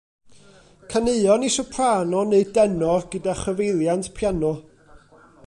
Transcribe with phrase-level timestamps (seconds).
[0.93, 4.53] Caneuon i soprano neu denor gyda chyfeiliant piano.